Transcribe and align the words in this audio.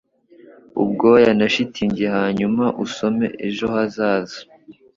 ubwoya 0.83 1.31
na 1.39 1.47
shitingi 1.53 2.05
hanyuma 2.15 2.65
usome 2.83 3.27
ejo 3.47 3.65
hazaza 3.73 4.39